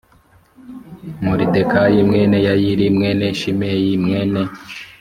[1.23, 4.41] moridekayi mwene yayiri mwene shimeyi mwene